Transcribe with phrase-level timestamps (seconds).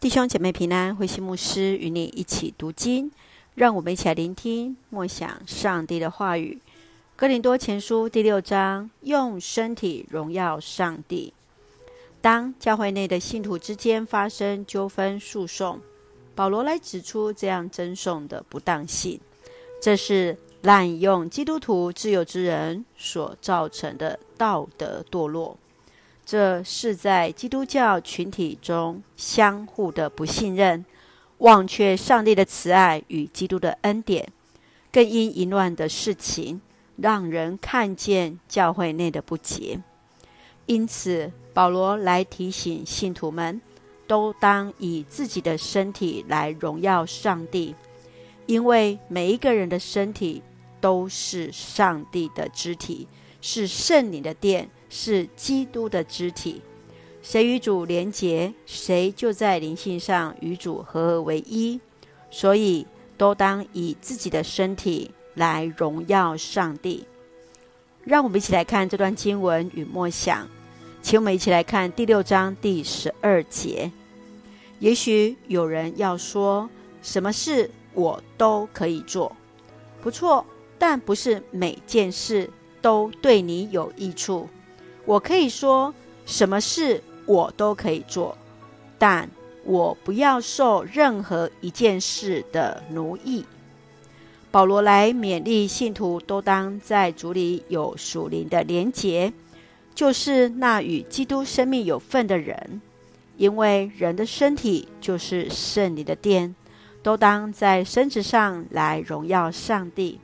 [0.00, 3.12] 弟兄姐妹平安，慧馨牧师与你一起读经，
[3.54, 6.58] 让我们一起来聆听默想上帝的话语。
[7.16, 11.34] 哥林多前书第六章，用身体荣耀上帝。
[12.22, 15.78] 当教会内的信徒之间发生纠纷诉讼，
[16.34, 19.20] 保罗来指出这样争讼的不当性，
[19.82, 25.58] 这是滥用基督徒自由之人所造成的道德堕落。
[26.30, 30.84] 这是在基督教群体中相互的不信任，
[31.38, 34.28] 忘却上帝的慈爱与基督的恩典，
[34.92, 36.60] 更因淫乱的事情，
[36.96, 39.80] 让人看见教会内的不洁。
[40.66, 43.60] 因此，保罗来提醒信徒们，
[44.06, 47.74] 都当以自己的身体来荣耀上帝，
[48.46, 50.40] 因为每一个人的身体
[50.80, 53.08] 都是上帝的肢体，
[53.40, 54.68] 是圣灵的殿。
[54.92, 56.60] 是基督的肢体，
[57.22, 61.80] 谁与主连结，谁就在灵性上与主合而为一。
[62.28, 62.84] 所以，
[63.16, 67.04] 都当以自己的身体来荣耀上帝。
[68.02, 70.48] 让我们一起来看这段经文与默想，
[71.00, 73.92] 请我们一起来看第六章第十二节。
[74.80, 76.68] 也许有人要说，
[77.00, 79.36] 什么事我都可以做，
[80.02, 80.44] 不错，
[80.80, 84.48] 但不是每件事都对你有益处。
[85.04, 85.94] 我可以说
[86.26, 88.36] 什么事我都可以做，
[88.98, 89.28] 但
[89.64, 93.44] 我不要受任何一件事的奴役。
[94.50, 99.32] 保罗来勉励信徒，都当在主里有属灵的连结，
[99.94, 102.80] 就是那与基督生命有份的人，
[103.36, 106.54] 因为人的身体就是圣灵的殿，
[107.02, 110.18] 都当在身子上来荣耀上帝。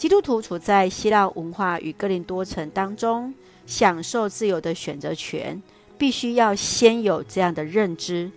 [0.00, 3.34] 基督徒处在希腊文化与哥林多城当中。
[3.66, 5.62] 享受自由的选择权，
[5.98, 8.28] 必须要先有这样的认知，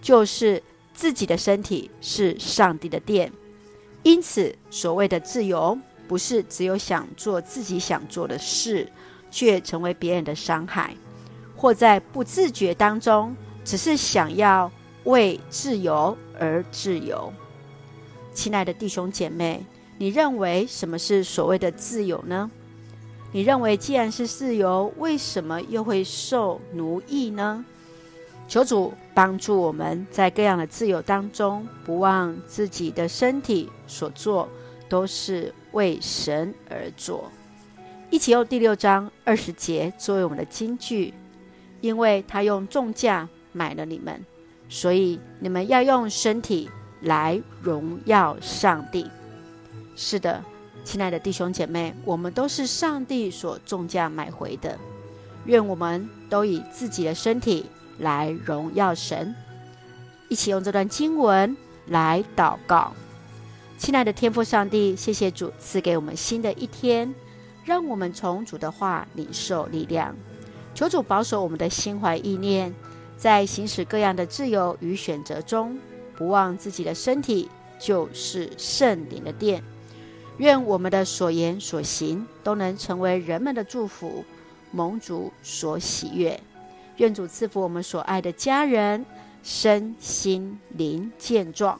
[0.00, 0.60] 就是
[0.94, 3.30] 自己的身体是上帝的殿。
[4.02, 8.90] 因此，所谓的自由，不是只有想做自己想做的事，
[9.30, 10.96] 却成为别人的伤害，
[11.54, 14.72] 或在不自觉当中，只是想要
[15.04, 17.30] 为自由而自由。
[18.32, 19.64] 亲爱的弟兄姐妹，
[20.00, 22.50] 你认为什么是所谓的自由呢？
[23.32, 27.62] 你认为，既然是自由，为什么又会受奴役呢？
[28.48, 34.48] 求主帮助我们在各样的自由当中，不忘自己的身体所做
[34.88, 37.30] 都是为神而做。
[38.08, 41.12] 一起用第六章二十节作为我们的金句，
[41.82, 44.24] 因为他用重价买了你们，
[44.66, 46.70] 所以你们要用身体
[47.02, 49.06] 来荣耀上帝。
[50.00, 50.42] 是的。
[50.82, 54.78] 亲爱的弟兄姐妹，我们都是上帝所重价买回的。
[55.44, 57.66] 愿我们都以自己的身体
[57.98, 59.34] 来荣耀神。
[60.30, 61.54] 一起用这段经文
[61.88, 62.94] 来祷告。
[63.76, 67.14] 亲爱的天父上帝，谢谢主赐给我们新的一天，
[67.62, 70.16] 让我们从主的话领受力量。
[70.74, 72.74] 求主保守我们的心怀意念，
[73.18, 75.78] 在行使各样的自由与选择中，
[76.16, 79.62] 不忘自己的身体就是圣灵的殿。
[80.40, 84.24] 愿我们的所言所行都能成为人们的祝福，
[84.72, 86.40] 蒙主所喜悦。
[86.96, 89.04] 愿主赐福我们所爱的家人，
[89.42, 91.78] 身心灵健壮，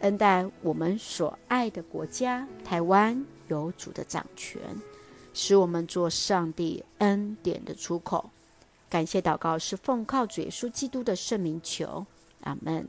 [0.00, 4.58] 恩待我们所爱的国家台湾有主的掌权，
[5.34, 8.30] 使我们做上帝恩典的出口。
[8.88, 12.06] 感谢祷告是奉靠主耶稣基督的圣名求，
[12.40, 12.88] 阿门。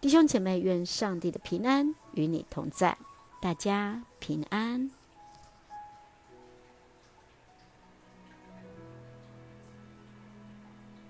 [0.00, 2.96] 弟兄姐妹，愿上帝的平安与你同在。
[3.40, 4.97] 大家平安。